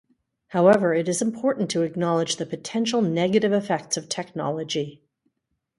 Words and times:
However, 0.47 0.95
it 0.95 1.07
is 1.07 1.21
important 1.21 1.69
to 1.69 1.83
acknowledge 1.83 2.37
the 2.37 2.45
potential 2.47 3.03
negative 3.03 3.53
effects 3.53 3.97
of 3.97 4.09
technology. 4.09 5.03